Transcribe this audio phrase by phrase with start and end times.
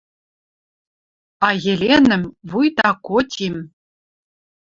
[1.47, 3.55] А Еленӹм, вуйта котим